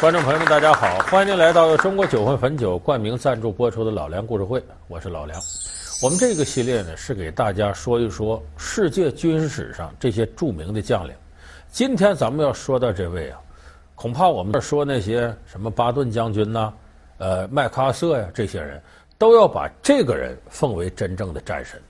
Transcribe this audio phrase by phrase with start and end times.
[0.00, 0.96] 观众朋友们，大家好！
[1.10, 5.40] 欢迎您来到中国酒魂汾酒冠名赞助播出的《老梁故事会》，我是老梁。
[6.00, 11.12] 我们这个系列呢，是给大家说一说世界军事史上这些著名的将领。
[11.72, 13.40] 今天咱们要说到这位啊，
[13.96, 16.72] 恐怕我们说那些什么巴顿将军呐、
[17.18, 18.80] 呃，麦克阿瑟呀，这些人
[19.18, 21.82] 都要把这个人奉为真正的战神。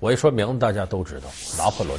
[0.00, 1.98] 我一说名字，大家都知道拿破仑。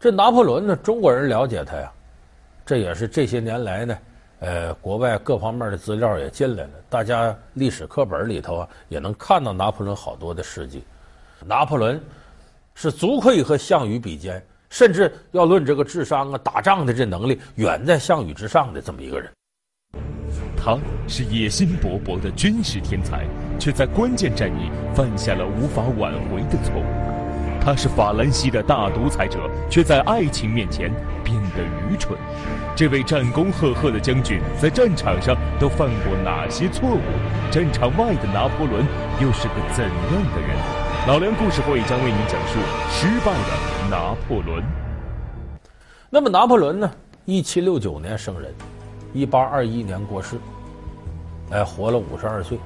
[0.00, 1.92] 这拿破仑呢，中国人了解他呀。
[2.70, 3.98] 这也是这些年来呢，
[4.38, 10.84] 呃，国外各方面的资料也进来了，大家历史课本里头啊也能看到拿破仑好多的事迹。
[11.44, 12.00] 拿破仑
[12.76, 19.28] 是足可以和项羽比肩，甚至要论这个智商啊、打仗的这能力，远在项羽之上的这么一个人。
[20.56, 20.78] 他
[21.08, 23.26] 是野心勃勃的军事天才，
[23.58, 27.19] 却在关键战役犯下了无法挽回的错误。
[27.62, 29.38] 他是法兰西的大独裁者，
[29.68, 30.90] 却在爱情面前
[31.22, 32.18] 变得愚蠢。
[32.74, 37.00] 这位战功赫赫的将军在战场上都犯过哪些错误？
[37.50, 38.86] 战场外的拿破仑
[39.20, 40.56] 又是个怎样的人？
[41.06, 42.58] 老梁故事会将为您讲述
[42.90, 44.64] 失败的拿破仑。
[46.08, 46.90] 那么拿破仑呢？
[47.26, 48.52] 一七六九年生人，
[49.12, 50.36] 一八二一年过世，
[51.50, 52.58] 哎，活了五十二岁。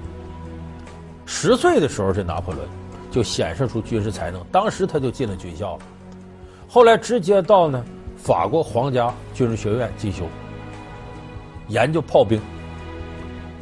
[1.27, 2.67] 十岁的时候，这拿破仑。
[3.15, 5.83] 就显示出军事才能，当时他就进了军校了，
[6.69, 7.84] 后来直接到呢
[8.17, 10.25] 法国皇家军事学院进修，
[11.69, 12.41] 研究炮兵。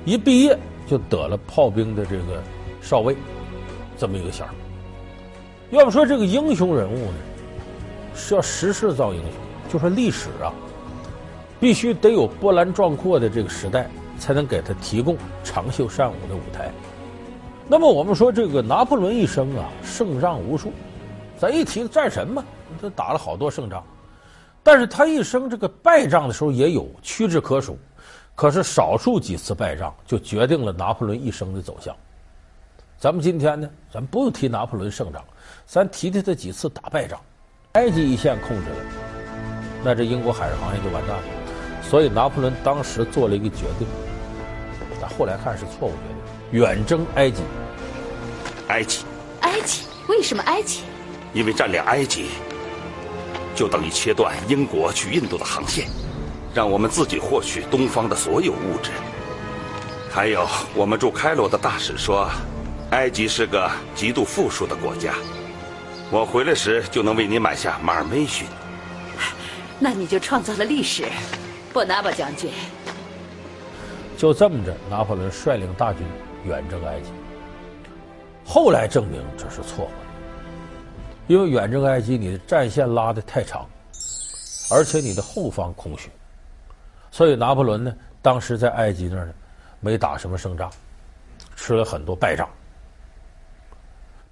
[0.06, 2.42] 一毕业就得了炮兵的这个
[2.80, 3.14] 少尉，
[3.98, 4.54] 这么一个衔儿。
[5.68, 7.14] 要不说这个英雄人物呢，
[8.14, 9.32] 是要时势造英雄，
[9.70, 10.48] 就说历史啊，
[11.60, 13.86] 必须得有波澜壮阔的这个时代，
[14.18, 15.14] 才能给他提供
[15.44, 16.72] 长袖善舞的舞台。
[17.72, 20.74] 那么我们说这个拿破仑一生啊，胜仗无数，
[21.38, 22.44] 咱一提战神嘛，
[22.78, 23.82] 他打了好多胜仗，
[24.62, 27.78] 但是他一生这个败仗的时候也有，屈指可数。
[28.34, 31.96] 可是少数几次败仗就决定了拿破仑一生的走向。
[32.98, 35.24] 咱们今天呢，咱不用提拿破仑胜仗，
[35.64, 37.18] 咱提提他几次打败仗。
[37.72, 38.76] 埃及一线控制了，
[39.82, 41.22] 那这英国海事行业就完蛋了。
[41.80, 43.88] 所以拿破仑当时做了一个决定，
[45.00, 45.96] 但后来看是错误决
[46.50, 47.40] 定，远征埃及。
[48.72, 49.04] 埃及，
[49.42, 49.82] 埃及？
[50.08, 50.80] 为什么埃及？
[51.34, 52.28] 因为占领埃及，
[53.54, 55.88] 就等于切断英国去印度的航线，
[56.54, 58.90] 让我们自己获取东方的所有物质。
[60.10, 62.30] 还有，我们驻开罗的大使说，
[62.92, 65.12] 埃及是个极度富庶的国家。
[66.10, 68.46] 我回来时就能为你买下马尔梅逊。
[69.78, 71.04] 那你就创造了历史，
[71.74, 72.50] 布拿巴将军。
[74.16, 76.06] 就这么着，拿破仑率领大军
[76.46, 77.10] 远征埃及。
[78.44, 79.94] 后来证明这是错误的，
[81.26, 83.66] 因为远征埃及，你的战线拉得太长，
[84.70, 86.10] 而且你的后方空虚，
[87.10, 89.32] 所以拿破仑呢，当时在埃及那儿呢，
[89.80, 90.70] 没打什么胜仗，
[91.56, 92.48] 吃了很多败仗。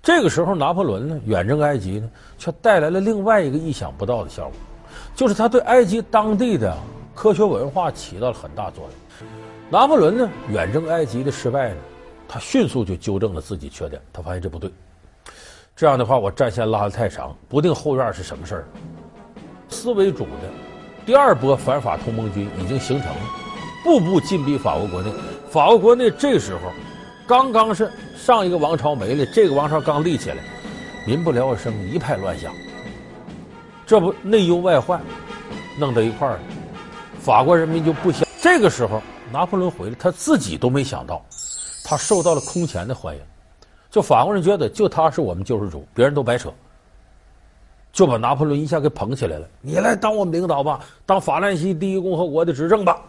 [0.03, 4.55] 这个时候，拿破仑呢远征埃及呢，却带来了另外一个意想不到的效果，
[5.15, 6.77] 就是他对埃及当地的
[7.15, 9.29] 科学文化起到了很大作用。
[9.71, 11.77] 拿破仑呢远征埃及的失败呢。
[12.33, 14.71] 他迅速就纠正了自己缺点，他发现这不对，
[15.75, 18.69] 这样的话我战线拉得太长，不定后院是什么事儿。
[19.69, 20.49] 思维主的
[21.05, 23.21] 第二波反法同盟军已经形成了，
[23.83, 25.13] 步步进逼法国国内。
[25.51, 26.71] 法国国内这时候
[27.27, 30.37] 刚刚是上一个王朝没了，这个王朝刚立起来，
[31.05, 32.55] 民不聊生，一派乱象。
[33.85, 35.01] 这不内忧外患，
[35.77, 36.39] 弄到一块儿，
[37.19, 38.29] 法国人民就不想。
[38.41, 39.03] 这个时候
[39.33, 41.21] 拿破仑回来，他自己都没想到。
[41.91, 43.23] 他受到了空前的欢迎，
[43.91, 46.49] 就法国人觉得就他是我们救世主，别人都白扯，
[47.93, 49.49] 就把拿破仑一下给捧起来了。
[49.61, 53.03] 你来当我们领导吧，当法兰西第一共和国的执政吧。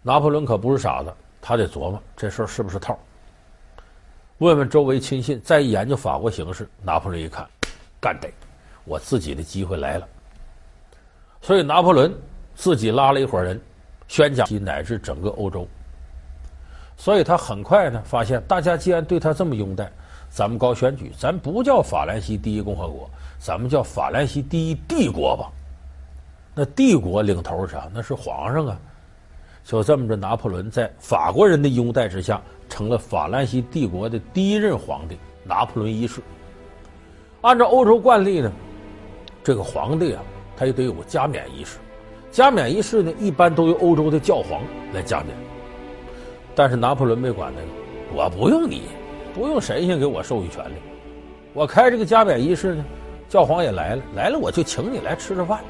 [0.00, 1.12] 拿破仑可不是傻子，
[1.42, 2.96] 他得琢磨这事儿是不是套。
[4.38, 7.44] 问问周围亲信，再一研究法国形势，拿破仑一看，
[8.00, 8.30] 干得，
[8.84, 10.06] 我自己的机会来了。
[11.42, 12.14] 所以拿破仑
[12.54, 13.60] 自己拉了一伙人，
[14.06, 15.66] 宣讲乃至整个欧洲。
[16.96, 19.90] 所以他很快呢，发现大家既然对他这么拥戴，
[20.30, 23.08] 咱们搞选举，咱不叫法兰西第一共和国，
[23.38, 25.50] 咱们叫法兰西第一帝国吧。
[26.54, 27.88] 那帝国领头是啥？
[27.92, 28.78] 那是皇上啊。
[29.64, 36.20] 就这么着，拿破仑在法国人的拥戴之下，成了法兰西帝国的第一任皇帝——拿破仑一世。
[37.40, 38.52] 按照欧洲惯例呢，
[39.42, 40.22] 这个皇帝啊，
[40.56, 41.78] 他也得有个加冕仪式。
[42.30, 44.62] 加冕仪式呢，一般都由欧洲的教皇
[44.92, 45.34] 来加冕。
[46.54, 47.68] 但是拿破仑没管那个，
[48.22, 48.82] 我不用你，
[49.34, 50.74] 不用神仙给我授予权利，
[51.52, 52.84] 我开这个加冕仪式呢，
[53.28, 55.60] 教皇也来了，来了我就请你来吃吃饭。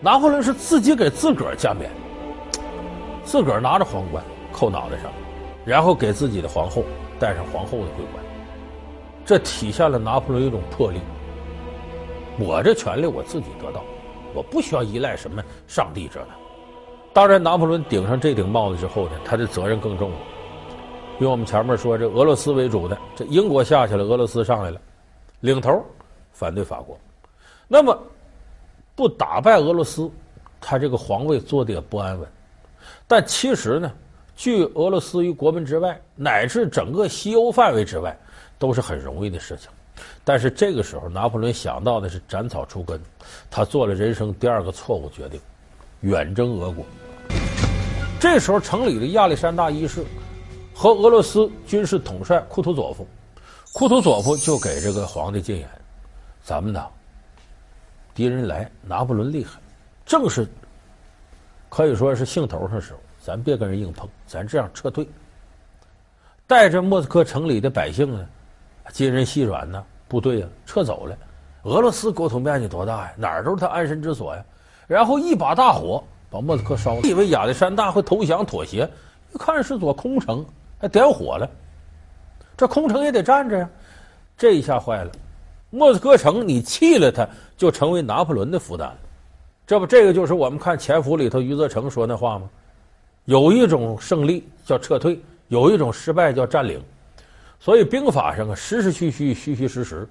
[0.00, 1.90] 拿破仑是自己给自个儿加冕，
[3.24, 4.22] 自个儿拿着皇冠
[4.52, 5.10] 扣脑袋上，
[5.64, 6.82] 然后给自己的皇后
[7.18, 8.24] 戴上皇后的桂冠，
[9.24, 11.00] 这体现了拿破仑一种魄力。
[12.38, 13.82] 我这权力我自己得到，
[14.34, 16.28] 我不需要依赖什么上帝这的。
[17.16, 20.18] 当然，拿破仑顶上这顶帽子之后呢，他的责任更重了。
[21.18, 24.78] 因为我们前面说，这俄罗斯为主的，这英国下去了，俄罗斯上来了，
[25.40, 25.82] 领头
[26.30, 26.94] 反对法国。
[27.66, 27.98] 那么
[28.94, 30.10] 不打败俄罗斯，
[30.60, 32.28] 他这个皇位坐的也不安稳。
[33.08, 33.90] 但其实呢，
[34.36, 38.14] 拒俄罗斯于国门之外，乃至整个西欧范围之外，
[38.58, 39.70] 都是很容易的事情。
[40.22, 43.00] 但是这个时候，拿破仑想到的是斩草除根，
[43.50, 45.40] 他做了人生第二个错误决定，
[46.02, 46.84] 远征俄国。
[48.28, 50.04] 这时候，城里的亚历山大一世
[50.74, 53.06] 和俄罗斯军事统帅库图佐夫，
[53.72, 55.66] 库图佐夫就给这个皇帝进言
[56.42, 56.84] ：“咱们呢，
[58.16, 59.60] 敌人来，拿破仑厉害，
[60.04, 60.44] 正是
[61.68, 65.08] 可以说是兴头上时候，咱别跟人硬碰，咱这样撤退，
[66.48, 68.26] 带着莫斯科城里的百姓呢。”
[68.92, 71.16] 金人细软呢，部队啊撤走了。
[71.62, 73.12] 俄罗斯国土面积多大呀？
[73.16, 74.44] 哪儿都是他安身之所呀。
[74.88, 76.02] 然后一把大火
[76.36, 77.00] 把莫斯科烧了。
[77.02, 78.88] 以为亚历山大会投降妥协，
[79.32, 80.44] 一看是座空城，
[80.78, 81.48] 还点火了。
[82.56, 83.68] 这空城也得站着呀。
[84.36, 85.10] 这一下坏了，
[85.70, 88.96] 莫斯科城你弃了它，就成为拿破仑的负担了。
[89.66, 92.48] 这不，这个就是我们看《潜伏》里头余则成说那话吗？
[93.24, 96.80] 有一种胜利叫撤退，有一种失败叫占领。
[97.58, 100.06] 所以兵法上啊，实实虚虚，虚虚实实，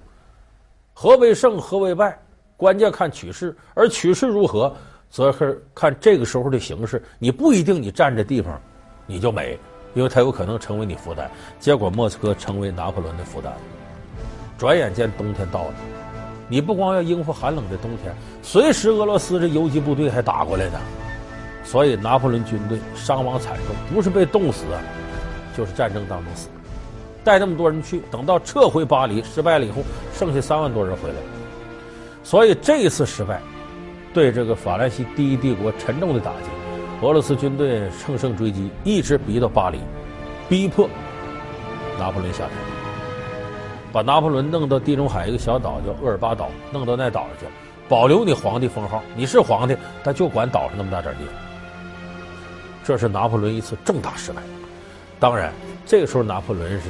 [0.92, 2.18] 何为胜，何为败，
[2.56, 4.74] 关键看取势，而取势如何，
[5.16, 7.02] 则是看这个时候的形势。
[7.18, 8.60] 你不一定你占着地方，
[9.06, 9.58] 你就美，
[9.94, 11.30] 因为它有可能成为你负担。
[11.58, 13.50] 结果莫斯科成为拿破仑的负担。
[14.58, 15.74] 转眼间冬天到了，
[16.50, 20.78] 你不光要应付寒冷的冬天，随时俄罗斯这游击部队还打过来呢。
[21.64, 24.76] 所以拿破仑军队伤亡惨重，不是被冻死啊，
[25.56, 26.50] 就是战争当中死。
[27.24, 31.14] 带那么多人去，等到撤回巴黎失败了以后，剩下三万多人回来。
[32.22, 33.40] 所以这一次失败，
[34.16, 36.48] 对这个法兰西第一帝国沉重的打击。
[37.02, 39.78] 俄罗斯军队乘胜追击，一直逼到巴黎，
[40.48, 40.88] 逼迫
[41.98, 42.52] 拿破仑下台，
[43.92, 47.52] 把拿破仑弄到地中海一个小岛叫厄尔巴岛，弄到那岛上去了，
[47.90, 51.34] 保留你皇帝封号，你是皇帝，但就管岛上那么大点地方。
[52.82, 54.40] 这是拿破仑一次重大失败。
[55.20, 55.52] 当然。
[55.84, 56.88] 这个时候，拿破仑是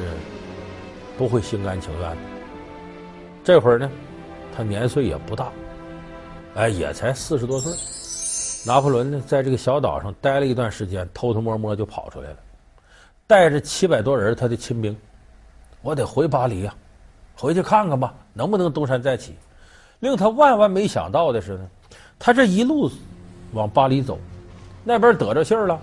[1.18, 2.16] 不会心甘情愿的。
[3.42, 3.90] 这会儿呢，
[4.56, 5.48] 他年岁也不大，
[6.56, 7.70] 哎，也才四十多岁。
[8.64, 12.36] 拿破仑呢，在这个小岛上待了一段时间，偷偷摸摸就跑出来了，
[13.26, 14.96] 带着七百多人他的亲兵，
[15.82, 16.74] 我得回巴黎呀，
[17.36, 19.34] 回去看看吧，能不能东山再起。
[20.00, 21.70] 令他万万没想到的是呢，
[22.18, 22.90] 他这一路
[23.52, 24.18] 往巴黎走，
[24.82, 25.78] 那边得着信儿了，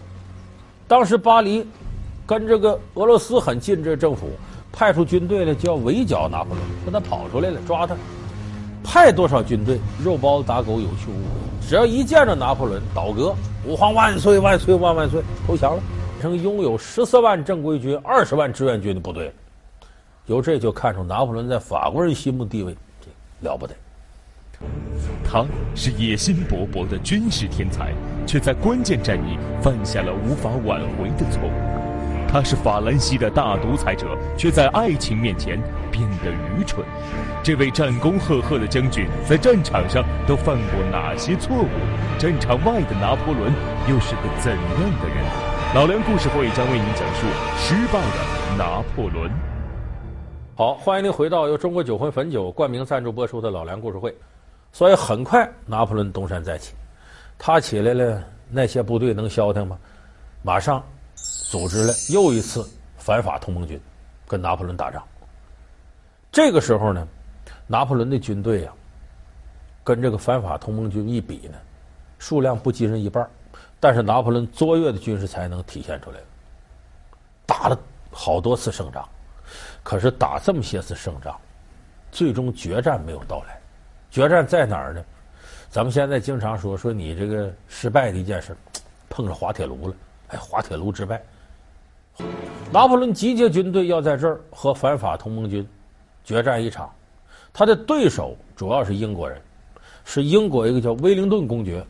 [0.88, 1.66] 当时巴黎。
[2.25, 4.30] 跟这个俄罗斯很近，这政府
[4.72, 7.98] 派出军队来就要围剿拿破仑，说他跑出来了，抓他。
[8.84, 11.68] 派多少军队，肉包子打狗，有去无回。
[11.68, 13.34] 只要一见着拿破仑倒戈，
[13.66, 15.82] 吾皇万岁万岁万万岁，投降了，
[16.22, 19.34] 成拥有十四万正规军、二十万志愿军的部队。
[20.26, 23.74] 由这就看出拿破仑在法国人心目地位，这了不得。
[25.24, 25.46] 他
[25.76, 27.92] 是野心勃勃的军事天才，
[28.26, 31.83] 却在关键战役犯下了无法挽回的错误。
[32.34, 35.62] 他是法兰西的大独裁者，却在爱情面前
[35.92, 36.84] 变得愚蠢。
[37.44, 41.68] 这位战功赫赫的将军在战场上都犯过哪些错误？
[42.18, 43.54] 战场外的拿破仑
[43.88, 45.24] 又是个怎样的人？
[45.75, 49.30] 老梁故事会将为您讲述失败的拿破仑。
[50.56, 54.12] 好，欢迎您回到由中国酒魂汾酒冠名赞助播出的老梁故事会。
[54.72, 56.74] 所以很快，拿破仑东山再起。
[57.38, 59.78] 他起来了，那些部队能消停吗？
[60.42, 60.84] 马上。
[61.53, 62.67] 组织了又一次
[62.98, 63.79] 反法同盟军，
[64.27, 65.03] 跟拿破仑打仗。
[66.31, 67.07] 这个时候呢，
[67.67, 68.74] 拿破仑的军队啊，
[69.83, 71.57] 跟这个反法同盟军一比呢，
[72.17, 73.29] 数量不及人一半，
[73.79, 76.25] 但是拿破仑卓越的军事才能体现出来了，
[77.45, 77.77] 打了
[78.10, 79.07] 好多次胜仗。
[79.83, 81.39] 可是打这么些次胜仗，
[82.12, 83.62] 最终决战没有到来。
[84.10, 85.05] 决战在哪儿呢？
[85.69, 88.57] 咱们现在经常说说你这个失败的一件事，
[89.07, 89.93] 碰上滑铁卢了。
[90.29, 91.22] 哎，滑铁卢之败。
[92.72, 95.67] 拿破仑集结军队要在这儿和反法同盟军
[96.24, 96.91] 决战一场，
[97.51, 99.41] 他的对手主要是英国人，
[100.05, 101.86] 是英国一个叫威灵顿公爵，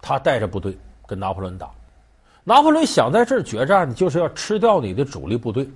[0.00, 0.76] 他带着部队
[1.06, 1.70] 跟拿破仑打。
[2.44, 5.68] 拿破仑想在这儿决战，就是要吃掉你的主力部队。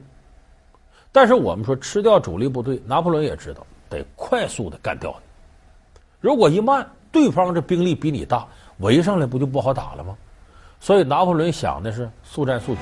[1.13, 6.01] 但是我们说吃掉主力部队，拿破仑也知道得快速的干掉你。
[6.21, 8.47] 如果一慢，对方这兵力比你大，
[8.79, 10.17] 围上来不就不好打了吗？
[10.81, 12.81] 所以拿破仑想的是速战速决，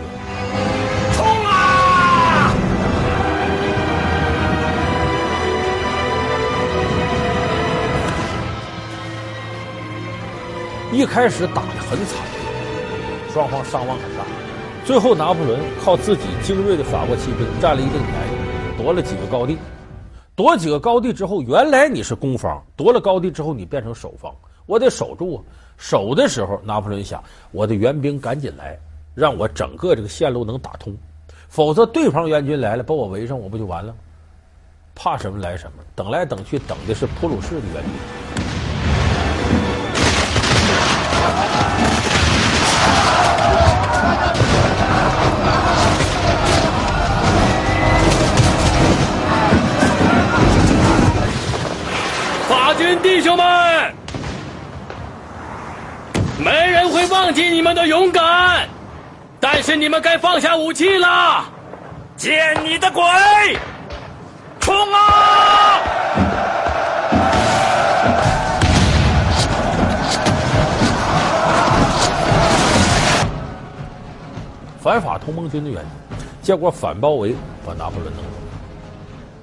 [10.95, 12.25] 一开始打得很惨，
[13.33, 14.25] 双方伤亡很大。
[14.85, 19.59] 最后，拿破仑靠自己精锐的法国骑兵占了一定便宜，夺了几个高地。
[20.37, 24.33] 夺几个高地之后，原来你是攻方，夺了高地之后，你变成守方，
[24.67, 25.43] 我得守住啊。
[25.77, 27.21] 守的时候，拿破仑想，
[27.51, 28.79] 我的援兵赶紧来，
[29.17, 30.97] 让我整个这个线路能打通，
[31.49, 33.93] 否则对方援军来了，把我围上，我不就完了？
[34.95, 38.44] 怕什么来什么，等来等去，等的是普鲁士的援军。
[52.49, 53.95] 法军弟兄们，
[56.39, 58.69] 没人会忘记你们的勇敢，
[59.41, 61.45] 但是你们该放下武器了。
[62.17, 63.03] 见你的鬼！
[64.61, 65.81] 冲啊！
[74.85, 75.89] 反法同盟军的原因，
[76.43, 78.31] 结果反包围把拿破仑弄死。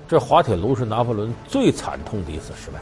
[0.08, 2.80] 这滑铁卢是拿破仑最惨痛的一次失败。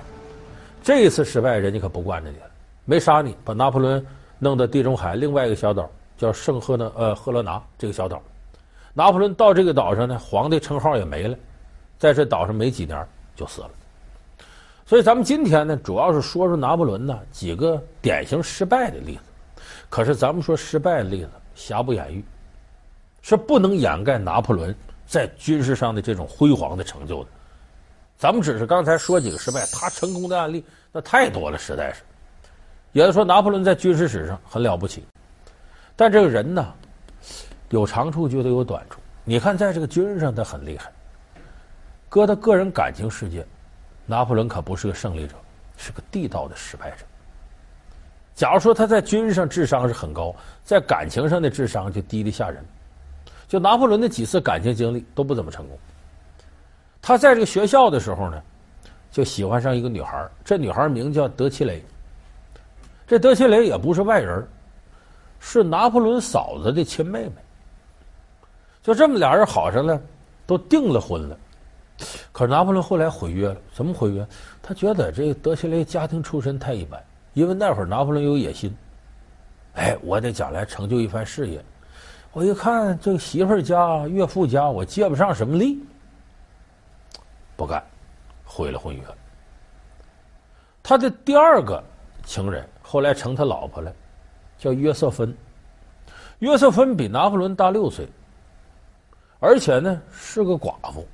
[0.84, 2.36] 这一次失败，人家可不惯着你，
[2.84, 4.06] 没杀你，把拿破仑
[4.40, 8.22] 弄到地中海另外一个小岛，叫圣赫勒呃赫勒拿这个小岛。
[8.94, 11.38] 拿破仑到这个岛上呢，皇帝称号也没了，
[11.98, 13.70] 在这岛上没几年就死了。
[14.86, 19.22] 所以咱们今天呢，主要是说说拿破仑呢几个典型失败的例子。
[19.90, 22.22] 可是咱们说失败的例子，瑕不掩瑜。
[23.22, 24.74] 是不能掩盖拿破仑
[25.06, 27.30] 在军事上的这种辉煌的成就的。
[28.18, 32.02] 咱们只是刚才说几个失败，他成功的案例那太多了，实在是。
[32.92, 35.06] 有的说拿破仑在军事史上很了不起，
[35.96, 36.74] 但这个人呢，
[37.70, 39.00] 有长处就得有短处。
[39.24, 40.92] 你看，在这个军事上他很厉害，
[42.10, 43.46] 搁他个人感情世界，
[44.06, 45.36] 拿破仑可不是个胜利者，
[45.78, 47.06] 是个地道的失败者。
[48.34, 52.66] 假如说他在军事上智商是很高，在感情上的智商就低得吓人。
[53.50, 55.78] 就拿破仑的几次感情经历都不怎么成功。
[57.02, 58.40] 他在这个学校的时候呢，
[59.10, 61.84] 就喜欢上一个女孩，这女孩名叫德奇雷。
[63.08, 64.48] 这德奇雷也不是外人，
[65.40, 67.34] 是拿破仑嫂子的亲妹妹。
[68.84, 70.00] 就这么俩人好上了，
[70.46, 71.36] 都订了婚了。
[72.32, 74.26] 可是拿破仑后来毁约了，怎么毁约？
[74.62, 77.04] 他觉得这德奇雷家庭出身太一般，
[77.34, 78.72] 因为那会儿拿破仑有野心，
[79.74, 81.60] 哎，我得将来成就一番事业。
[82.32, 85.80] 我一看这个媳妇儿家、岳父家，我借不上什么力，
[87.56, 87.84] 不干，
[88.46, 89.04] 毁了婚约。
[90.84, 91.84] 他的第二个
[92.24, 93.92] 情人后来成他老婆了，
[94.58, 95.36] 叫约瑟芬。
[96.40, 98.08] 约瑟芬比拿破仑大六岁，
[99.40, 101.06] 而且呢是个寡妇。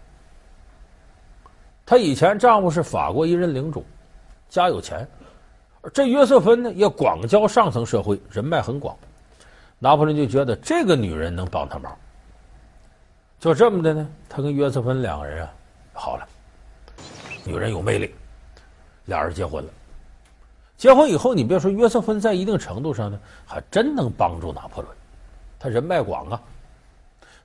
[1.86, 3.86] 她以前丈夫是法国一任领主，
[4.50, 5.08] 家有钱，
[5.94, 8.96] 这约瑟芬呢也广交上层社会，人脉很广。
[9.80, 11.96] 拿破仑就觉得这个女人能帮他忙，
[13.40, 15.54] 就这么的呢，他跟约瑟芬两个人啊
[15.94, 16.28] 好了，
[17.44, 18.14] 女人有魅力，
[19.06, 19.70] 俩人结婚了。
[20.78, 24.96] 结婚以后，你别说约瑟芬在一定程度上呢，还真能帮助拿破仑，
[25.60, 26.42] 他人脉广啊。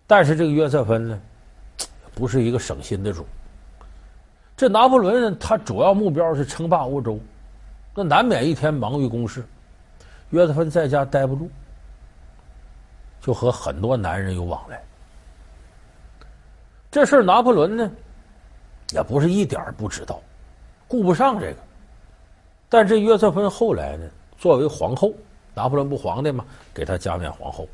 [0.06, 1.20] 但是这个约瑟芬呢，
[2.14, 3.26] 不是一个省心的主。
[4.56, 7.20] 这拿破仑，他主要目标是称霸欧洲，
[7.94, 9.44] 那难免一天忙于公事，
[10.30, 11.50] 约瑟芬在家待不住。
[13.20, 14.82] 就和很多男人有往来，
[16.90, 17.90] 这事儿拿破仑呢，
[18.92, 20.20] 也不是一点不知道，
[20.88, 21.56] 顾不上这个。
[22.68, 24.08] 但这约瑟芬后来呢，
[24.38, 25.12] 作为皇后，
[25.54, 26.44] 拿破仑不皇帝吗？
[26.72, 27.68] 给他加冕皇后，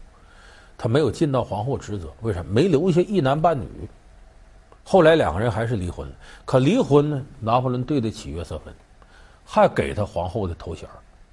[0.76, 2.52] 他没有尽到皇后职责，为什么？
[2.52, 3.68] 没留下一男半女。
[4.82, 6.14] 后来两个人还是离婚了。
[6.44, 8.74] 可离婚呢，拿破仑对得起约瑟芬，
[9.44, 10.88] 还给他皇后的头衔，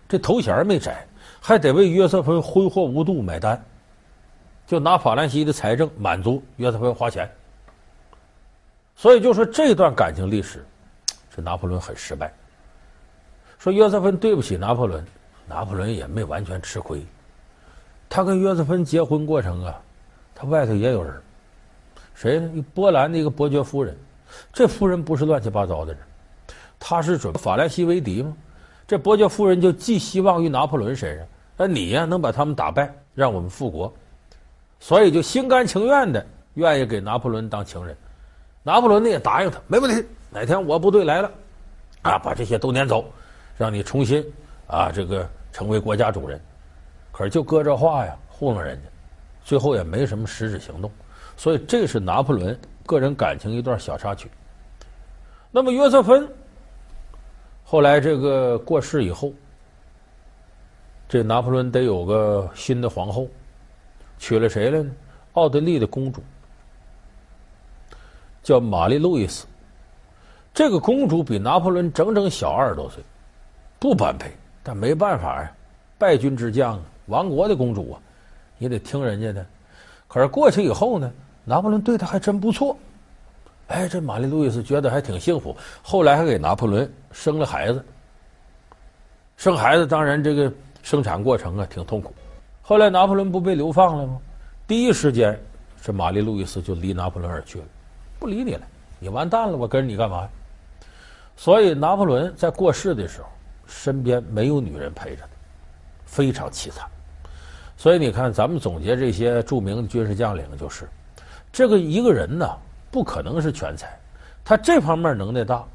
[0.08, 1.06] 这头衔没摘，
[1.42, 3.64] 还得为约瑟芬挥霍无度买单。
[4.66, 7.30] 就拿法兰西的财政满足约瑟芬花钱，
[8.96, 10.66] 所以就说这段感情历史，
[11.36, 12.34] 是拿破仑很失败。
[13.60, 15.06] 说约瑟芬对不起拿破仑，
[15.48, 17.06] 拿破仑也没完全吃亏。
[18.10, 19.82] 他跟约瑟芬结婚过程啊，
[20.36, 21.22] 他外头也有人，
[22.14, 22.64] 谁呢？
[22.74, 23.98] 波兰的一个伯爵夫人，
[24.52, 26.02] 这夫人不是乱七八糟的人，
[26.80, 28.36] 他是准法兰西为敌吗？
[28.86, 31.28] 这伯爵夫人就寄希望于拿破仑身上，
[31.58, 33.92] 那你呀能把他们打败，让我们复国。
[34.84, 36.26] 所以就心甘情愿的
[36.56, 37.96] 愿意给拿破仑当情人，
[38.64, 40.06] 拿破仑呢也答应他，没问题。
[40.30, 41.32] 哪天我部队来了，
[42.02, 43.06] 啊，把这些都撵走，
[43.58, 44.22] 让你重新
[44.68, 46.38] 啊这个成为国家主人。
[47.14, 48.90] 可是就搁这话呀，糊弄人家，
[49.46, 50.92] 最后也没什么实质行动。
[51.38, 54.30] 所以这是拿破仑个人感情一段小插曲。
[55.50, 56.30] 那么约瑟芬
[57.64, 59.32] 后来这个过世以后，
[61.08, 63.30] 这拿破仑得有个新的皇后，
[64.24, 64.90] 娶了谁来呢？
[65.34, 66.24] 奥地利的公主，
[68.42, 69.46] 叫玛丽路易斯。
[70.54, 73.04] 这个公主比拿破仑整整小二十多岁，
[73.80, 74.32] 不般配，
[74.64, 75.52] 但没办法呀，
[75.98, 78.00] 败军之将啊，亡国的公主啊，
[78.58, 79.46] 你得听人家的。
[80.08, 81.12] 可是过去以后呢，
[81.44, 82.78] 拿破仑对她还真不错。
[83.68, 87.84] 哎，这玛丽路易斯觉得还挺幸福，后来还给拿破仑生了孩子。
[89.36, 90.50] 生孩子当然这个
[90.82, 92.14] 生产过程啊挺痛苦。
[92.66, 94.18] 后来拿破仑不被流放了吗？
[94.66, 95.38] 第一时间，
[95.82, 97.66] 这玛丽路易斯就离拿破仑而去了，
[98.18, 98.62] 不理你了，
[99.00, 100.26] 你完蛋了，我跟着你干嘛？
[101.36, 103.28] 所以拿破仑在过世的时候，
[103.68, 105.28] 身边没有女人陪着他，
[106.06, 106.88] 非常凄惨。
[107.76, 110.88] 所以你看，咱们总结这些著名的军事将领，就是
[111.52, 112.50] 这个一个人呢。
[112.90, 113.90] 不可能是全才，
[114.46, 115.66] 他这方面能耐大，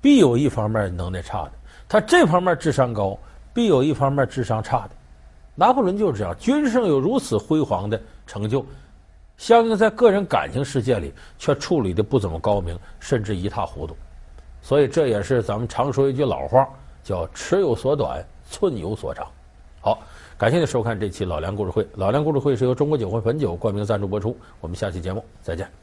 [0.00, 1.50] 必有一方面能耐差的；
[1.86, 3.14] 他这方面智商高，
[3.52, 4.90] 必有一方面智商差的。
[5.54, 8.64] 拿破仑就是这样，军事上有如此辉煌的成就，
[9.36, 13.94] 相应在个人感情世界里却处理的不怎么高明，甚至一塌糊涂。
[14.62, 16.66] 所以这也是咱们常说一句老话，
[17.02, 19.26] 叫“尺有所短，寸有所长”。
[19.82, 19.98] 好，
[20.38, 21.86] 感谢您收看这期老梁故事会。
[21.96, 24.36] 老梁故事会是由中国酒会汾酒冠名赞助播出。
[24.60, 25.81] 我们下期节目再见。